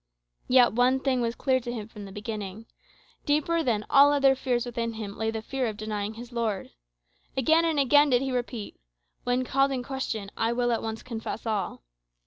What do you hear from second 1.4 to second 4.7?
to him from the beginning. Deeper than all other fears